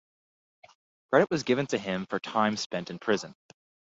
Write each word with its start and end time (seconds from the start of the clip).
Credit 1.11 1.29
was 1.29 1.43
given 1.43 1.67
to 1.67 1.77
him 1.77 2.07
for 2.07 2.17
time 2.19 2.57
spent 2.57 2.89
in 2.89 2.97
prison. 2.97 3.35